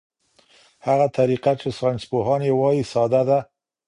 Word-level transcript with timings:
هغه 0.87 1.07
طریقه 1.17 1.51
چې 1.61 1.69
ساینسپوهان 1.79 2.41
یې 2.47 2.53
وايي 2.59 2.83
ساده 2.93 3.21
ده. 3.29 3.39